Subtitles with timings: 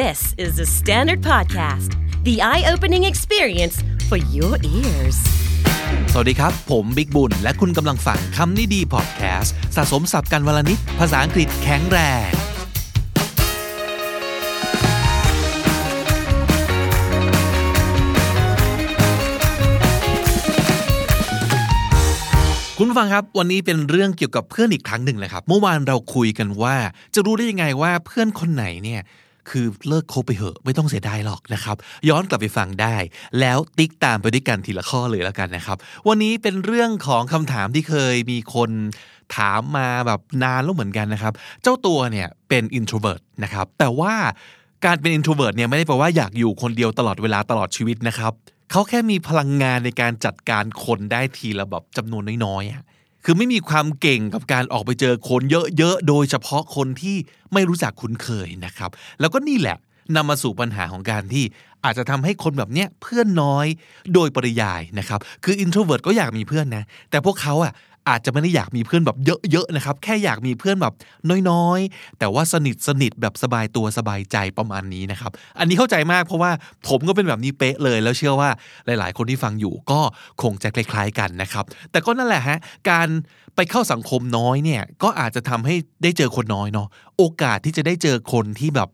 [0.00, 1.90] This is the Standard Podcast,
[2.24, 3.76] the eye opening experience
[4.08, 5.18] for your ears.
[6.12, 12.30] สวัสดีครับ ผมบิ๊กบุญ และคุณกำลังฟังคำนี้ดีพอดแคสต์สะสมสับกันวลนิด ภาษาอังกฤษแข็งแรง
[22.78, 26.76] คุณผู้ฟังครับ วันนี้เป็นเรื่องเกี่ยวกับเพื่อนอีกครั้งหนึ่งเลยครับ เมื่อวานเราคุยกันว่า
[27.14, 29.02] จะรู้ได้ยังไงว่าเพื่อนคนไหนเนี่ย
[29.50, 31.76] คือเลิกคบไปเหอะ ไม่ต้องเสียดายหรอกนะครับ
[32.08, 32.94] ย้อนกลับไปฟังได้
[33.40, 35.76] แล้วติ๊กตามไปด้วยกันทีละข้อเลยแล้วกันนะครับ
[36.08, 38.70] วันนี้เป็นเรื่องของคำถามที่เคยมีคน
[39.36, 44.14] ถามมาแบบนานแล้วเหมือนกันนะครับ เจ้าตัวเนี่ยเป็น introvert นะครับ แต่ว่า
[44.84, 48.32] การเป็น introvert เนี่ยไม่ได้แปลว่าอยากอยู่คนเดียวตลอดเวลาตลอดชีวิตนะครับ
[48.70, 52.91] เขาแค่มีพลังงานในการจัดการคนได้ทีละแบบจำนวนน้อยๆ
[53.24, 55.42] คือไม่มีความเก่งกับการออกไปเจอคน
[55.78, 57.16] เยอะๆ โดยเฉพาะคนที่
[57.52, 58.90] ไม่รู้จักคุ้นเคยนะครับ
[59.20, 59.76] แล้วก็นี่แหละ
[60.16, 61.44] นำมาสู่ปัญหาของการที่
[61.84, 63.66] อาจจะทำให้คนแบบเนี้ยเพื่อนน้อย
[64.14, 67.72] โดยปริยายนะครับ คือ introvert ก็อยากมีเพื่อนนะ แต่พวกเขาอะ
[68.08, 69.16] อาจจะไม่ได้อยากมีเพื่อนแบบ
[69.50, 70.94] เยอะๆนะครับ แค่อยากมีเพื่อนแบบ
[71.50, 76.50] น้อยๆ แต่ว่าสนิทสนิทแบบสบายตัวสบายใจประมาณนี้นะครับ อันนี้เข้าใจมากเพราะว่า
[76.88, 78.50] ผมก็เป็นแบบนี้เป๊ะเลย แล้วเชื่อว่า
[78.86, 80.00] หลาย ๆ คนที่ฟังอยู่ก็
[80.42, 82.58] คงจะคล้าย ๆ กันนะครับ แต่ก็นั่นแหละฮะ
[82.90, 83.08] การ
[83.56, 88.88] ไปเข้าสังคมน้อยเนี่ยก็อาจจะทำให้ได้เจอคนน้อยเนาะโอกาสที่จะได้เจอคนที่แบบ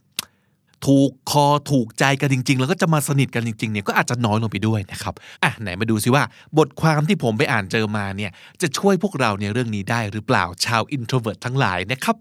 [0.86, 6.24] ถูกคอถูกใจกันจริง ๆ แล้วก็จะมาสนิทกันจริงๆเนี่ยก็อาจจะน้อยลงไปด้วยนะครับอะไหนมาดูซิว่า
[6.58, 12.16] บทความที่ผมไปอ่านเจอมาเนี่ยจะช่วยพวกเราในเรื่องนี้ได้หรือเปล่าชาว introvert ทั้งหลายนะครับ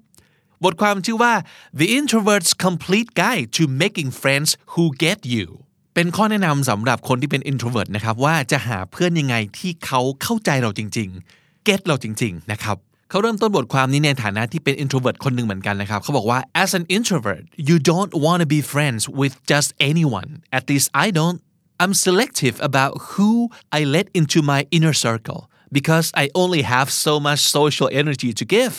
[0.63, 1.33] บทความชื่อว่า
[1.79, 5.47] The Introvert's Complete Guide to Making Friends Who Get You
[5.95, 12.77] เป็นข้อแนะนำสำหรับคนที่เป็น introvert นะครับว่าจะหาเพื่อนยังไงที่เขาเข้าใจเราจริงๆ get เราจริง ๆ นะครับ
[13.09, 19.69] เขาเริ่มต้นบทความนี้ในฐานะที่เป็น introvert คนหนึ่งเหมือนกันนะครับ เขาบอกว่า as an introvert you don't want to be friends with just
[19.91, 21.37] anyone at least I don't
[21.81, 23.31] I'm selective about who
[23.77, 25.41] I let into my inner circle
[25.77, 28.73] because I only have so much social energy to give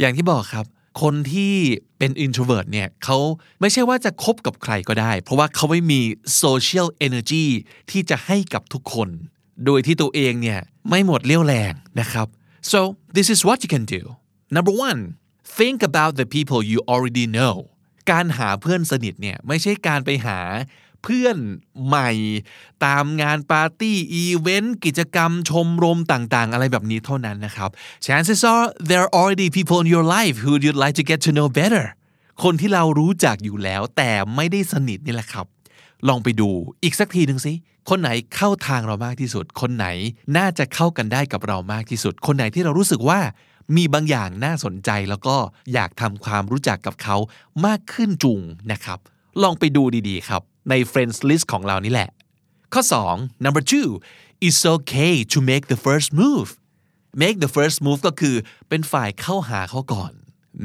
[0.00, 0.66] อย่างที่บอกครับ
[1.02, 1.54] คนที่
[1.98, 3.18] เป็น introvert เนี่ยเขา
[3.60, 6.00] ไม่ใช่ว่าจะคบกับใครก็ได้ เพราะว่าเขาไม่มี
[6.42, 7.46] social energy
[7.90, 9.08] ที่จะให้กับทุกคน
[9.64, 12.28] โดยที่ตัวเองเนี่ยไม่หมดเรี่ยวแรงนะครับ
[12.72, 12.78] so
[13.16, 14.02] this is what you can do
[14.56, 15.00] number one
[15.58, 17.54] think about the people you already know
[18.10, 20.40] การหาเพื่อนสนิทเนี่ยไม่ใช่การไปหา
[21.02, 21.36] เพื่อน
[21.86, 22.10] ใหม่
[22.84, 27.70] ตามงานปาร์ตี้อีเวนต์กิจกรรมชมรมต่างๆ อะไรแบบนี้เท่านั้นนะครับ
[28.06, 31.30] chances are there are already people in your life who you'd like to get to
[31.36, 31.84] know better
[32.42, 35.46] คนที่เรารู้จักอยู่แล้วแต่ไม่ได้สนิทนี่แหละครับ
[36.08, 36.50] ลองไปดู
[36.82, 37.52] อีกสักทีหนึ่งสิ
[37.90, 39.86] คนไหนเข้าทางเรามากที่สุด คนไหน
[40.36, 43.20] น่าจะเข้ากันได้กับเรามากที่สุด คนไหนที่เรารู้สึกว่า
[43.76, 45.36] มีบางอย่างน่าสนใจแล้วก็
[45.72, 47.16] อยากทำความรู้จักกับเขา
[47.66, 48.40] มากขึ้นจุง
[48.72, 48.98] นะครับ
[49.42, 52.10] ลองไปดูดีๆครับ ใน friends list ของเรานี่แหละ
[52.72, 52.82] ข้อ
[53.14, 53.88] 2 number two
[54.46, 56.48] it's okay to make the first move
[57.22, 58.36] make the first move ก็คือ
[58.68, 60.12] เป็นฝ่ายเข้าหาเขาก่อน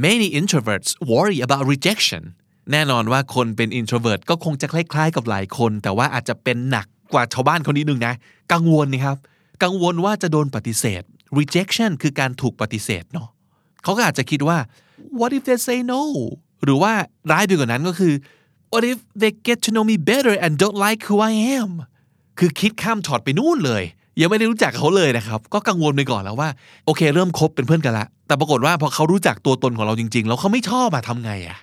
[0.05, 2.23] many introverts worry about rejection
[2.71, 8.13] แน่นอนว่าคนเป็น introvert ก็คงจะคล้ายๆ กับหลายคน แต่ว่าอาจจะเป็นหนักกว่าชาวบ้านคนนี้นึงนะ
[8.53, 9.17] กังวลนะครับ
[9.63, 11.03] กังวลว่าจะโดนปฏิเสธ
[11.37, 13.27] rejection คือการถูกปฏิเสธเนาะ
[13.83, 14.57] เขาก็อาจจะคิดว่า
[15.19, 16.01] what if they say no
[16.63, 16.93] หรือว่า
[17.31, 18.13] ร้ายไปกว่านั้นก็คือ
[18.71, 21.71] what if they get to know me better and don't like who I am
[22.39, 23.83] คือคิดข้ามช็อตไปนู่นเลย
[24.21, 26.49] ยังไม่ได้รู้จักเขาเลยนะครับ ก็กังวลไปก่อนแล้วว่า
[26.85, 31.57] โอเค เริ่มคบเป็นเพื่อนกันละ แต่ปรากฏว่าพอเขารู้จักตัวตนของเราจริง ๆ แล้วเขาไม่ชอบอะทำไงอะ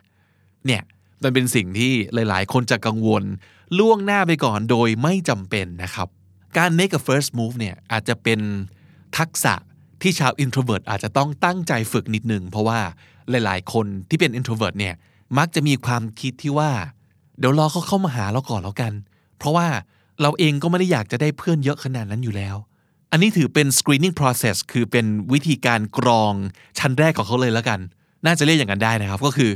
[0.66, 0.82] เนี่ย
[1.22, 3.24] มันเป็นสิ่งที่หลาย ๆ คนจะกังวล
[3.78, 6.08] ล่วงหน้าไปก่อนโดยไม่จำเป็นนะครับ
[6.58, 8.40] การ make a first move เนี่ยอาจจะเป็น
[9.18, 9.54] ทักษะ
[10.02, 12.80] ที่ชาว introvert อาจจะต้องตั้งใจฝึกนิดนึง เพราะว่า
[13.30, 14.94] หลาย ๆ คนที่เป็น introvert เนี่ย
[15.38, 16.70] มักจะมีความคิดที่ว่า
[17.38, 18.92] เดี๋ยวรอเขาเข้ามาหาเราก่อนแล้วกัน
[19.38, 19.66] เพราะว่า
[20.22, 22.56] เราเองก็ไม่ได้อยากจะได้เพื่อนเยอะขนาดนั้นอยู่แล้ว
[23.10, 26.32] อันนี้ถือเป็น screening process คือเป็นวิธีการกรอง
[26.78, 27.80] ชั้นแรกของเขาเลยแล้วกัน
[28.24, 29.50] น่าจะเรียกอย่างนั้นได้นะครับ ก็คือ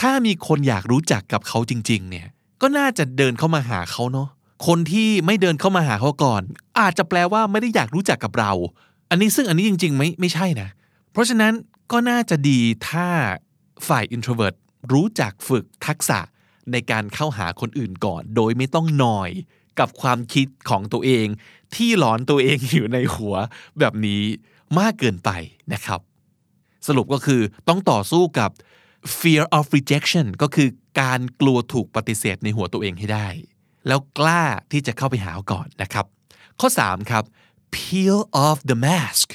[0.00, 2.26] ถ้ามีคนอยากรู้จักกับเขาจริง ๆ เนี่ย
[2.62, 4.28] ก็น่าจะเดินเข้ามาหาเขาเนาะ
[4.66, 6.42] คนที่ไม่เดินเข้ามาหาเขาก่อน
[6.80, 8.52] อาจจะแปลว่าไม่ได้อยากรู้จักกับเรา
[9.10, 10.68] อันนี้ซึ่งอันนี้จริง ๆ ไม่ไม่ใช่นะ
[11.12, 11.52] เพราะฉะนั้น
[11.92, 13.06] ก็น่าจะดีถ้า
[13.88, 14.56] ฝ่าย introvert
[14.92, 16.18] รู้จักฝึกทักษะ
[16.72, 19.30] ในการเข้าหาคนอื่นก่อน โดยไม่ต้องนอย
[19.78, 21.26] กับความคิดของตัวเอง
[21.74, 23.34] ที่หลอนตัวเองอยู่ในหัว
[23.78, 24.22] แบบนี้
[24.78, 25.30] มากเกินไป
[25.72, 26.00] นะครับ
[26.86, 28.50] สรุปก็คือต้องต่อสู้กับ
[29.18, 30.68] fear of rejection ก็คือ
[31.00, 33.28] การกลัวถูกปฏิเสธในหัวตัวเองให้ได้
[33.86, 34.42] แล้วกล้า
[34.72, 36.06] ที่จะเข้าไปหาก่อนนะครับ
[36.60, 37.24] ข้อ 3 ครับ
[37.74, 39.28] peel off the mask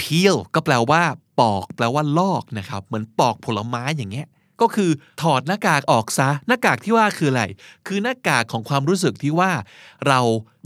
[0.00, 1.02] peel ก็แปลว่า
[1.40, 4.28] ปอก แปลว่าลอกนะครับ เหมือนปอกผลไม้อย่างเงี้ย
[4.60, 4.90] ก็คือ
[5.22, 7.44] ถอดหน้ากากออกซะ หน้ากากที่ว่าคืออะไร
[7.86, 9.50] คือหน้ากากของความรู้สึกที่ว่า
[10.08, 10.20] เรา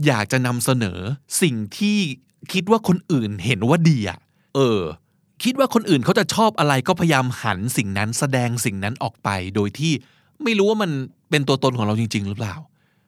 [0.07, 0.99] อยากจะนำเสนอ
[1.43, 1.99] สิ่งที่
[2.53, 4.19] คิดว่าคนอื่นเห็นว่าดีอะ
[4.55, 4.81] เออ
[5.43, 9.93] คิดว่าคนอื่นเขาจะชอบอะไรก็พยายามหันสิ่งนั้นแสดงสิ่งนั้นออกไป โดยที่
[10.43, 10.91] ไม่รู้ว่ามัน
[11.31, 12.57] เป็นตัวตนของเราจริง ๆ หรือเปล่า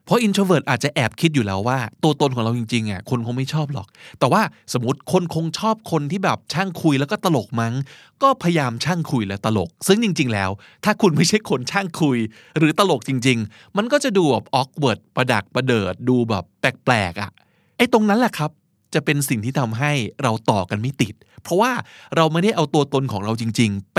[0.05, 3.87] เพราะ introvert อาจจะแอบคิดอยู่แล้วว่า ตัวตนของเราจริงๆอะคนคงไม่ชอบหรอก
[4.19, 4.43] แต่ว่า
[4.73, 7.75] สมมติคนคงชอบคนที่แบบช่างคุยแล้วก็ตลกมั้ง
[8.23, 10.51] ก็พยายามช่างคุยและตลก ซึ่งจริง ๆ แล้ว
[10.85, 12.19] ถ้าคุณไม่ใช่คนช่างคุย
[12.59, 17.31] หรือตลกจริง ๆ มันก็จะดูแบบ awkward ประดักประเดิดดูแบบแปลกๆอะ
[17.77, 18.51] ไอ้ตรงนั้นแหละครับ
[18.95, 19.93] จะเป็นสิ่งที่ทำให้
[20.23, 21.73] เราต่อกันไม่ติด เพราะว่า
[22.17, 23.99] เราไม่ได้เอาตัวตนของเราจริง ๆ ไป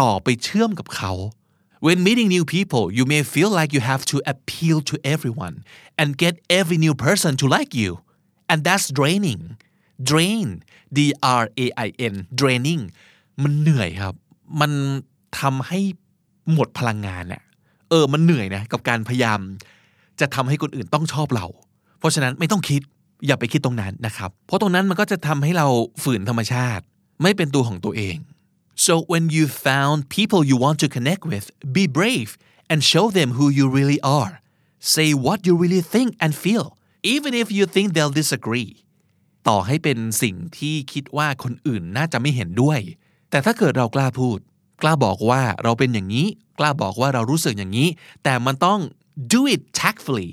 [0.00, 1.12] ต่อไปเชื่อมกับเขา
[1.86, 5.56] When meeting new people, you may feel like you have to appeal to everyone
[6.00, 7.90] and get every new person to like you.
[8.50, 9.40] And that's draining.
[10.10, 10.48] Drain,
[10.96, 10.98] D
[11.42, 12.82] R A I N, draining
[13.42, 14.14] มันเหนื่อยครับ
[14.60, 14.72] มัน
[15.40, 15.80] ทำให้
[16.52, 17.42] หมดพลังงานน่ะ
[17.90, 19.40] เออ มันเหนื่อยนะ กับการพยายาม
[20.20, 21.46] จะทำให้คนอื่นต้องชอบเรา
[21.98, 22.82] เพราะฉะนั้นไม่ต้องคิด
[23.26, 25.66] อย่าไปคิดตรงนั้นนะครับ เพราะตรงนั้นมันก็จะทำให้เรา
[26.02, 26.84] ฝืนธรรมชาติ
[27.22, 28.16] ไม่เป็นตัวของตัวเอง
[28.86, 32.30] So when you found people you want to connect with, be brave
[32.70, 34.34] and show them who you really are.
[34.94, 36.66] Say what you really think and feel,
[37.14, 38.70] even if you think they'll disagree.
[39.48, 42.80] ต่อให้เป็นสิ่งที่คิดว่าคนอื่นน่าจะไม่เห็นด้วย
[43.30, 44.38] แต่ถ้าเกิดเรากล้าพูด
[44.82, 46.26] กล้าบอกว่าเราเป็นอย่างนี้
[46.58, 47.88] กล้าบอกว่าเรารู้สึกอย่างนี้
[48.24, 48.80] แต่มันต้อง
[49.32, 50.28] do it tactfully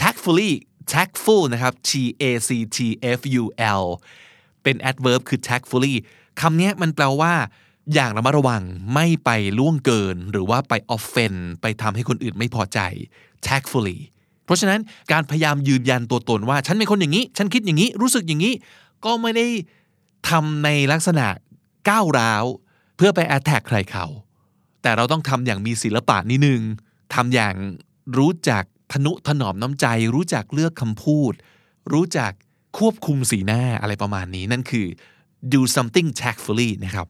[0.00, 0.52] tactfully
[0.92, 1.90] tactful นะครับ T
[2.22, 2.78] A C T
[3.18, 3.44] F U
[3.80, 3.84] L
[4.62, 5.94] เป็น adverb คือ tactfully
[6.40, 7.34] คำนี้มันแปลว่า
[7.94, 8.62] อย่างระมัดระวัง
[8.94, 12.78] ไม่ไปล่วงเกิน หรือว่าไป offend ไปทำให้คนอื่นไม่พอใจ
[13.46, 13.98] tactfully
[14.44, 14.80] เพราะฉะนั้น
[15.12, 18.54] การพยายามยืนยันตัวตนว่า ฉันเป็นคนอย่างนี้ ฉันคิดอย่างนี้ รู้สึกอย่างนี้
[19.04, 19.46] ก็ไม่ได้
[20.28, 21.26] ทำในลักษณะ
[21.88, 22.44] ก้าวร้าว
[22.96, 24.06] เพื่อไป attack ใครเขา
[24.82, 26.60] แต่เราต้องทำอย่างมีศิลปะนิดนึง
[27.14, 27.54] ทำอย่าง
[28.18, 31.32] รู้จัก ทนุถนอมน้ำใจ รู้จักเลือกคำพูด
[31.92, 32.32] รู้จัก
[32.78, 34.86] ควบคุมสีหน้าอะไรประมาณนี้ นั่นคือ
[35.52, 37.06] do something tactfully นะครับ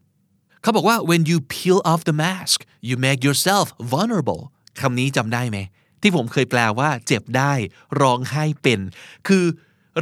[0.62, 2.58] เขาบอกว่า when you peel off the mask
[2.88, 4.42] you make yourself vulnerable
[4.80, 5.58] คำนี้จำได้ไหม
[6.02, 7.52] ที่ผมเคยแปลว่า เจ็บได้
[8.00, 8.80] ร้องไห้เป็น
[9.28, 9.44] คือ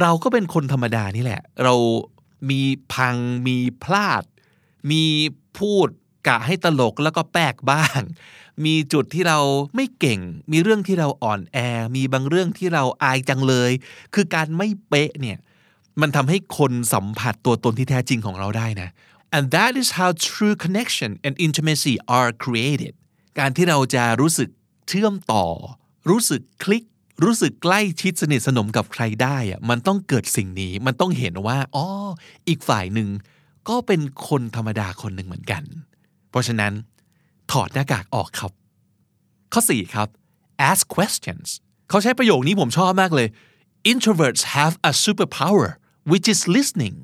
[0.01, 1.75] เราก็เป็นคนธรรมดานี่แหละ เรา
[2.49, 2.61] มี
[2.93, 3.15] พัง
[3.47, 4.23] มีพลาด
[4.91, 5.03] มี
[5.57, 5.89] พูด
[6.27, 8.01] กะให้ตลกแล้วก็แปกบ้าง
[8.65, 9.39] มีจุดที่เรา
[9.75, 10.19] ไม่เก่ง
[10.51, 11.57] มีเรื่องที่เราอ่อนแอ
[11.95, 13.71] มีบางเรื่องที่เราอายจังเลย
[14.13, 15.37] คือการไม่เป๊ะเนี่ย
[16.01, 18.89] มันทำให้คนสัมผัสตัวตนที่แท้จริงของเราได้นะ
[19.35, 22.93] and that is how true connection and intimacy are created
[23.39, 24.49] การที่เราจะรู้สึก
[24.87, 25.45] เชื่อมต่อ
[26.09, 26.83] รู้สึกคลิก
[27.23, 31.85] รู้สึกใกล้ชิดสนิทสนมกับใครได้อะมันต้องเกิดสิ่งนี้ มันต้องเห็นว่า อ๋อ
[32.47, 33.09] อีกฝ่ายหนึ่ง
[33.69, 35.63] ก็เป็นคนธรรมดาคนหนึ่งเหมือนกัน
[36.35, 36.73] เพราะฉะนั้น
[37.51, 38.51] ถอดหน้ากากออกครับ
[39.53, 40.07] ข้อ 4 ครับ
[40.69, 41.47] ask questions
[41.89, 43.27] เขาใช้ประโยคนี้ผมชอบมากเลย
[43.91, 45.67] introverts have a superpower
[46.11, 46.97] which is listening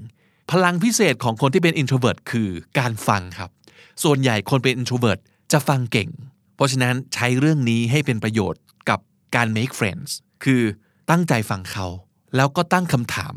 [0.51, 2.49] พลังพิเศษของคนที่เป็น introvert คือ
[2.79, 3.49] การฟังครับ
[4.03, 5.19] ส่วนใหญ่คนเป็น introvert
[5.51, 6.09] จะฟังเก่ง
[6.55, 8.99] เพราะฉะนั้นใช้เรื่องนี้ให้เป็นประโยชน์กับ
[9.35, 10.09] การ make friends
[10.43, 10.61] คือ
[11.09, 11.87] ตั้งใจฟังเขา
[12.35, 13.35] แล้วก็ตั้งคำถาม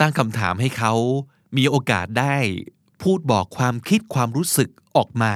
[0.00, 0.94] ตั้งคำถามให้เขา
[1.56, 2.36] มีโอกาสได้
[3.02, 5.34] พูดบอกความคิดความรู้สึกออกมา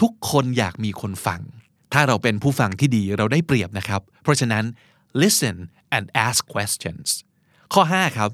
[0.00, 1.40] ทุกคนอยากมีคนฟัง
[1.92, 4.64] ถ้าเราเป็นผู้ฟังที่ดีเราได้เปรียบนะครับ เพราะฉะนั้น
[5.22, 5.56] listen
[5.96, 7.08] and ask questions
[7.72, 8.30] ข้อ 5 ครับ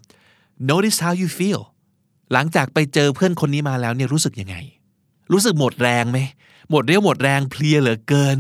[0.71, 1.63] notice how you feel
[2.33, 4.57] หลังจากไปเจอเพื่อนคนนี้มาแล้วเนี่ยรู้สึกยังไง
[5.33, 6.19] รู้สึกหมดแรงไหม
[6.71, 8.37] หมดเรี่ยวหมดแรงเพลียเหลือเกิน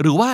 [0.00, 0.30] หรือว่า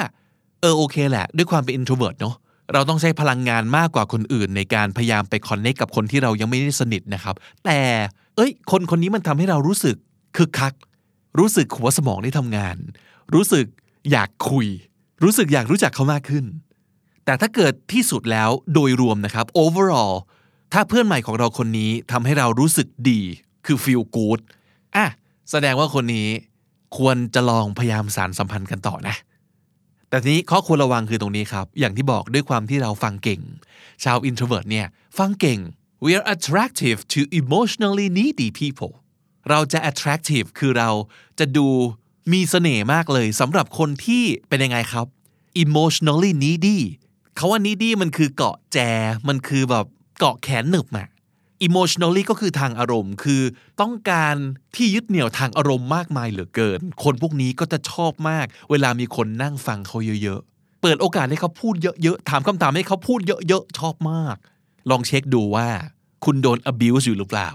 [0.61, 2.34] เออโอเคแหละ ด้วยความเป็น introvert เนาะ
[2.72, 7.34] เราต้องใช้พลังงานมากกว่าคนอื่น ในการพยายามไป connect กับคนที่เรายังไม่ได้สนิทนะครับ
[7.64, 7.80] แต่
[8.36, 9.96] เอ้ย คนคนนี้มันทำให้เรารู้สึก
[10.36, 10.74] คึกคัก
[11.38, 12.76] รู้สึกหัวสมองได้ทำงาน
[13.34, 13.66] รู้สึก
[14.10, 14.66] อยากคุย
[15.22, 16.44] รู้สึกอยากรู้จักเขามากขึ้น
[17.24, 20.14] แต่ถ้าเกิดที่สุดแล้วโดยรวมนะครับ overall
[20.72, 23.20] ถ้าเพื่อนใหม่ของเราคนนี้ทำให้เรารู้สึกดี
[23.66, 24.40] คือ feel good
[24.96, 25.06] อะ
[25.50, 26.28] แสดงว่าคนนี้
[26.98, 29.16] ควรจะลองพยายามสารสัมพันธ์กันต่อนะ
[30.08, 33.40] แต่ทีนี้ข้อควรระวังคือตรงนี้ครับ อย่างที่บอกด้วยความที่เราฟังเก่ง
[34.04, 34.86] ชาว introvert เนี่ย
[35.18, 35.60] ฟังเก่ง
[36.04, 38.92] we are attractive to emotionally needy people
[39.50, 40.90] เราจะ attractive คือเรา
[41.38, 41.66] จะดู
[42.32, 45.06] มีเสน่ห์มากเลยสำหรับคนที่เป็นยังไงครับ
[45.64, 46.78] emotionally needy
[47.37, 48.78] เขาว่า needy มันคือเกาะแจ
[49.28, 49.87] มันคือแบบ
[50.18, 51.09] เกาะแขนหนึบอะ
[51.66, 53.42] emotionally ก็คือทางอารมณ์คือ
[53.80, 54.37] ต้องการ
[54.76, 64.37] ที่ยึดเหนี่ยวทางอารมณ์มากมายเหลือเกิน คนพวกนี้ก็จะชอบมาก เวลามีคนนั่งฟังเขาเยอะๆ เปิดโอกาสให้เขาพูดเยอะๆ ถามคำถามให้เขาพูดเยอะๆ ชอบมาก
[64.90, 65.68] ลองเช็คดูว่า
[66.24, 67.50] คุณโดน abuse อยู่หรือเปล่า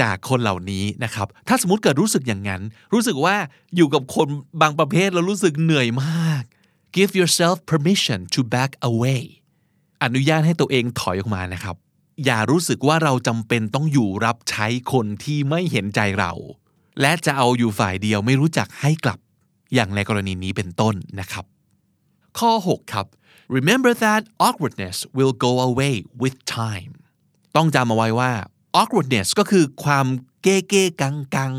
[0.00, 2.62] จากคนเหล่านี้นะครับ ถ้าสมมติเกิดรู้สึกอย่างนั้น
[2.92, 3.36] รู้สึกว่า
[3.76, 4.28] อยู่กับคน
[4.62, 6.42] บางประเภทแล้วรู้สึกเหนื่อยมาก
[6.96, 9.22] give yourself permission to back away
[10.02, 11.76] อนุญาตให้ตัวเองถอยออกมานะครับ
[12.24, 16.32] อย่ารู้สึกว่าเราจำเป็นต้องอยู่รับใช้คนที่ไม่เห็นใจเรา
[17.00, 19.18] และจะเอาอยู่ฝ่ายเดียวไม่รู้จักให้กลับ
[19.74, 21.44] อย่างในกรณีนี้เป็นต้นนะครับ
[22.38, 23.06] ข้อ 6 ครับ
[23.58, 26.92] remember that awkwardness will go away with time
[27.56, 28.32] ต้องจำเอาไว้ว่า
[28.80, 30.06] awkwardness ก็คือความ
[30.42, 31.52] เก้เก้กังกัง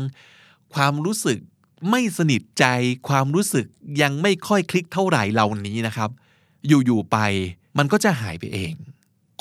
[0.74, 1.38] ความรู้สึก
[1.90, 2.64] ไม่สนิทใจ
[3.08, 3.66] ความรู้สึก
[4.02, 6.10] ยังไม่ค่อยคลิกเท่าไหร่เหล่านี้นะครับ
[6.66, 7.18] อยู่ๆไป
[7.78, 8.72] มันก็จะหายไปเอง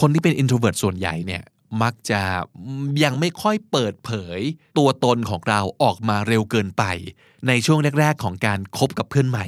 [0.01, 1.43] คนที่เป็น introvert ส่วนใหญ่เนี่ย
[1.83, 2.21] มักจะ
[3.03, 4.39] ยังไม่ค่อยเปิดเผย
[4.77, 6.83] ตัวตนของเราออกมาเร็วเกินไป
[7.47, 9.45] ในช่วงแรก ๆ ของการคบกับเพื่อนใหม่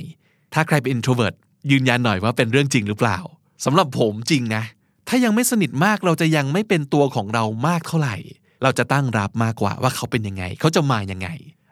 [0.54, 1.36] ถ้าใครเป็น introvert
[1.72, 3.18] ยืนยันหน่อยว่าเป็นเรื่องจริงหรือเปล่า
[3.66, 4.64] สำหรับผมจริงนะ
[5.08, 8.16] ถ้ายังไม่สนิทมากเราจะยังไม่เป็นตัวของเรามากเท่าไหร่
[8.64, 11.30] เราจะตั้งรับมากกว่าว่าเขาเป็นยังไง เขาจะมายังไง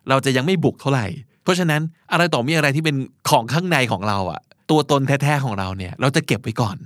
[0.10, 1.08] เราจะยังไม่บุกเท่าไหร่
[1.44, 1.82] เพราะฉะนั้น
[2.12, 2.96] อะไรต่อมีอะไรที่เป็น
[3.30, 6.78] ของข้างในของเราอะตัวตนแท้ๆของเราเนี่ย เราจะเก็บไว้ก่อน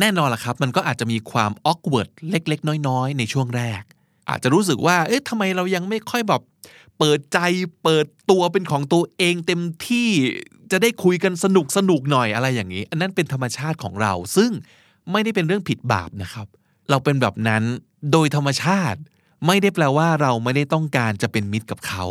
[0.00, 3.82] แน่นอนล่ะครับ มันก็อาจจะมีความ awkward เล็ก ๆ น้อย ๆ ในช่วงแรก
[4.28, 6.42] อาจจะรู้สึกว่า เอ๊ะทำไมเรายังไม่ค่อยแบบ
[6.98, 7.38] เปิดใจ
[7.84, 10.08] เปิดตัวเป็นของตัวเองเต็มที่
[10.70, 14.50] จะได้คุยกันสนุกสนุกหน่อยอะไรอย่างนี้ อันนั้นเป็นธรรมชาติของเรา ซึ่ง
[15.12, 16.46] ไม่ได้เป็นเรื่องผิดบาปนะครับ
[16.90, 17.62] เราเป็นแบบนั้น
[18.12, 18.98] โดยธรรมชาติ
[19.46, 22.04] ไม่ได้แปลว่าเราไม่ได้ต้องการจะเป็นมิตรกับเขา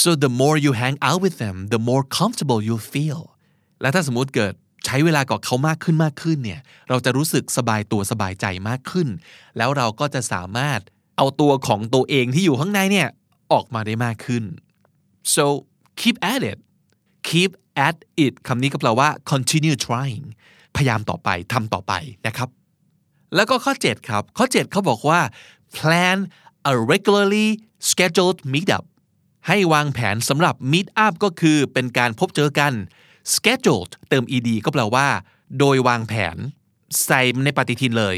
[0.00, 3.20] so the more you hang out with them the more comfortable you feel
[3.80, 4.54] และถ้าสมมติเกิด
[4.86, 9.08] ใช้เวลากับเขามากขึ้นมากขึ้นเนี่ย เราจะรู้สึกสบายตัวสบายใจมากขึ้น
[9.56, 10.80] แล้วเราก็จะสามารถ
[11.16, 13.08] เอาตัวของตัวเองที่อยู่ข้างในเนี่ย
[13.52, 14.44] ออกมาได้มากขึ้น
[15.34, 15.44] so
[16.00, 16.58] keep at it
[17.28, 17.50] keep
[17.86, 20.24] at it คำนี้ก็แปลว่า continue trying
[20.76, 21.92] พยายามต่อไปทำต่อไป
[22.26, 22.48] นะครับ
[23.34, 25.20] แล้วก็ข้อ 7 ครับ ข้อ 7 เขาบอกว่า
[25.76, 26.18] plan
[26.70, 27.48] a regularly
[27.90, 28.84] scheduled meetup
[29.48, 32.72] ให้วางแผนสำหรับ meet up ก็คือเป็นการพบเจอกัน
[33.34, 35.06] scheduled เติม ed ก็แปลว่า
[35.58, 36.36] โดยวางแผน
[37.04, 38.16] ใส่ในปฏิทินเลย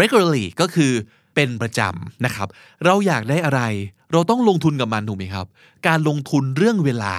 [0.00, 0.92] regularly ก็คือ
[1.34, 2.48] เป็นประจำนะครับ
[2.84, 3.60] เราอยากได้อะไร
[4.12, 5.46] เราต้องลงทุนกับมันถูกไหมครับ
[5.86, 7.14] การลงทุนเรื่องเวลา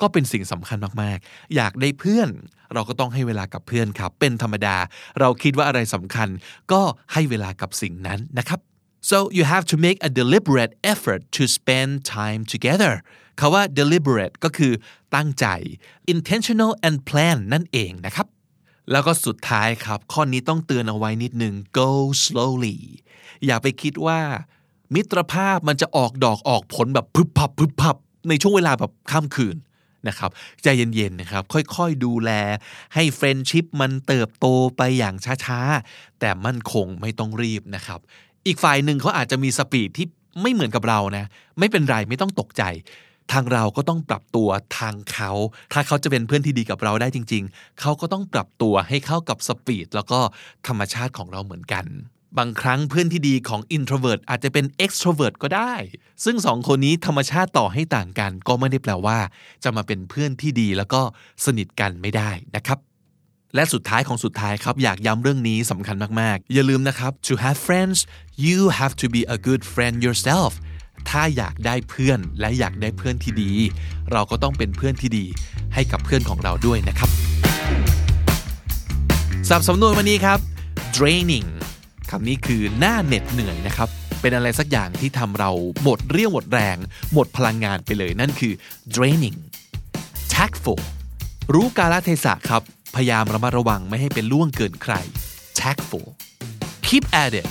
[0.00, 2.28] ก็เป็นสิ่งสำคัญมากๆ อยากได้เพื่อน
[2.74, 4.76] เราก็ต้องให้เวลากับเพื่อนครับ เป็นธรรมดา
[5.20, 6.28] เราคิดว่าอะไรสำคัญ
[6.72, 8.60] ก็ให้เวลากับสิ่งนั้นนะครับ
[9.10, 12.94] so you have to make a deliberate effort to spend time together
[13.40, 14.72] คาว่า deliberate ก็คือ
[15.14, 15.46] ตั้งใจ
[16.12, 18.26] intentional and plan นั่นเองนะครับ
[18.90, 21.90] แล้วก็สุดท้ายครับ ข้อนี้ต้องเตือนเอาไว้นิดนึง go
[22.24, 22.78] slowly
[23.46, 24.20] อย่าไปคิดว่า
[24.94, 27.96] มิตรภาพมันจะออกดอกออกผลแบบพึบพับพึบพับ
[28.28, 29.56] ในช่วงเวลาแบบข้ามคืน
[30.08, 30.30] นะครับ
[30.62, 32.30] ใจเย็นๆนะครับค่อยๆดูแล
[32.94, 34.46] ให้ friendship มันเติบโต
[34.76, 38.00] ไปอย่างช้าๆ แต่มั่นคงไม่ต้องรีบนะครับ
[38.46, 40.06] อีกฝ่ายหนึ่งเขาอาจจะมี speed ที่
[40.42, 41.24] ไม่เหมือนกับเรานะ
[41.58, 42.62] ไม่เป็นไรไม่ต้องตกใจ
[43.32, 44.48] ทางเราก็ต้องปรับตัว
[44.78, 45.30] ทางเขา
[45.72, 50.20] ถ้าเขาจะเป็นเพื่อนที่ดีกับเราได้จริง ๆ เขาก็ต้องปรับตัวให้เข้ากับ speed แล้วก็
[50.66, 51.84] ธรรมชาติของเราเหมือนกัน
[52.38, 55.74] บางครั้งเพื่อนที่ดีของ introvert อาจจะเป็น extrovert ก็ได้
[56.24, 59.18] ซึ่งสองคนนี้ธรรมชาติต่อให้ต่างกัน ก็ไม่ได้แปลว่า
[59.64, 61.00] จะมาเป็นเพื่อนที่ดีแล้วก็
[61.44, 62.78] สนิทกันไม่ได้นะครับ
[63.54, 67.98] และสุดท้ายของสุดท้ายครับ อยากย้ำเรื่องนี้สำคัญมาก ๆ อย่าลืมนะครับ to have friends
[68.46, 70.52] you have to be a good friend yourself
[71.10, 73.52] ถ้าอยากได้เพื่อนและอยากได้เพื่อนที่ดี
[74.12, 75.24] เราก็ต้องเป็นเพื่อนที่ดี
[75.74, 77.10] ให้กับเพื่อนของเราด้วยนะครับ
[79.48, 80.38] สับสำนวนวันนี้ครับ
[80.96, 81.48] draining
[82.10, 83.88] คำนี้คือหน้าเหน็ดเหนื่อยนะครับ
[84.20, 85.50] เป็นอะไรสักอย่างที่ทำเรา
[85.82, 86.76] หมดเรี่ยวหมดแรง
[87.12, 88.52] หมดพลังงานไปเลยนั่นคือ
[88.94, 89.38] draining
[90.34, 90.80] tactful
[91.54, 92.62] รู้กาลเทศะครับ
[92.96, 94.94] พยายามระมัดระวังไม่ให้เป็นล่วงเกินใคร
[95.60, 96.06] tactful
[96.86, 97.48] keep at it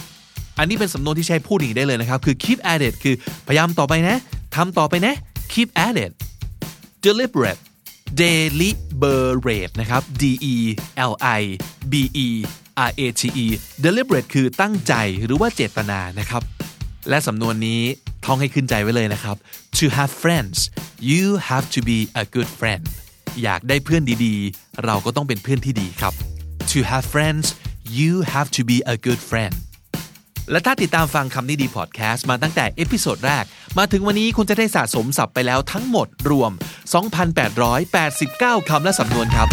[0.59, 3.15] อันนี้เป็นสำนวนที่ใช้พูดอย่างนี้ได้เลยนะครับ คือ keep at it คือ
[3.47, 4.17] พยายามต่อไปนะ
[4.55, 5.15] ทำต่อไปนะ
[5.53, 6.11] keep at it
[7.05, 7.61] deliberate
[8.21, 10.55] deliberate นะครับ d e
[11.11, 11.41] l i
[11.91, 11.93] b
[12.25, 12.27] e
[12.89, 13.45] r a t e
[13.85, 14.93] deliberate คือตั้งใจ
[15.25, 16.43] หรือว่าเจตนานะครับ
[17.09, 17.81] และสำนวนนี้
[18.25, 19.35] ท่องให้ขึ้นใจไว้เลยนะครับ
[19.79, 20.57] to have friends
[21.09, 22.83] you have to be a good friend
[23.43, 26.13] อยากได้เพื่อนดีๆ เราก็ต้องเป็นเพื่อนที่ดีครับ
[26.71, 27.45] to have friends
[27.97, 29.55] you have to be a good friend
[30.51, 33.43] และถ้าติดตามฟังคำนี้ดีพอดแคสต์มาตั้งแต่ episode แรก
[33.77, 36.51] มาถึงวันนี้คุณจะได้สะสมศัพท์ไปแล้วทั้งหมดรวม
[37.39, 39.47] 2,889 คำและสำนวนครับ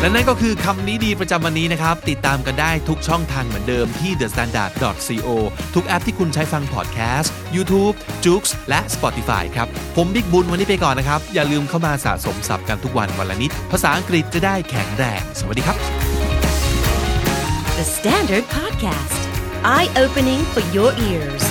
[0.00, 5.28] และนั่นก็คือคำนี้ดีประจำวันนี้นะครับ ติดตามกันได้ทุกช่องทางเหมือนเดิมที่ thestandard.co
[5.74, 15.76] ทุกแอปที่คุณใช้ฟังพอดแคสต์ YouTube, j o o x และ Spotify ครับ ผมบิ๊กบุญวันนี้ไปก่อนนะครับ อย่าลืมเข้ามาสะสมศัพท์กันทุกวันวันละนิด ภาษาอังกฤษจะได้แข็งแรง สวัสดีครับ
[17.78, 19.20] The Standard Podcast
[19.74, 21.44] Eye opening for your ears